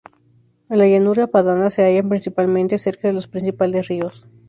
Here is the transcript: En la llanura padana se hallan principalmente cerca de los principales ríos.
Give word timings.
En 0.71 0.79
la 0.79 0.87
llanura 0.87 1.27
padana 1.27 1.69
se 1.69 1.83
hallan 1.83 2.09
principalmente 2.09 2.79
cerca 2.79 3.07
de 3.07 3.13
los 3.13 3.27
principales 3.27 3.87
ríos. 3.87 4.27